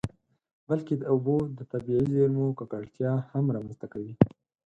بلکې 0.69 0.93
د 0.97 1.03
اوبو 1.13 1.35
د 1.57 1.59
طبیعي 1.71 2.05
زیرمو 2.13 2.45
ککړتیا 2.59 3.11
هم 3.31 3.45
رامنځته 3.55 3.87
کوي. 3.93 4.13